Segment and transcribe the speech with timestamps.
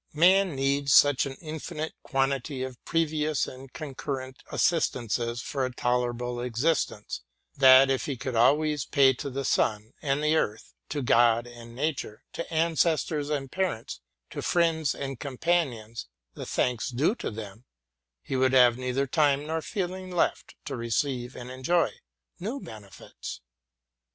[0.13, 7.21] Man needs such an infinite quantity of previous and concurrent assistances for a tolerable existence,
[7.55, 11.75] that if he would always pay to the sun and the earth, to God and
[11.75, 14.01] nature, to ancestors and parents,
[14.31, 17.65] to friends and companions, the thanks due to them,
[18.23, 21.91] he would have neither time nor feeling left to receive and enjoy
[22.39, 23.41] new benefits.